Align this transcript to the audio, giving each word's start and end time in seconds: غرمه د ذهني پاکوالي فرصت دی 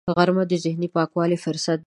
غرمه 0.15 0.43
د 0.47 0.53
ذهني 0.65 0.87
پاکوالي 0.95 1.37
فرصت 1.45 1.75
دی 1.79 1.79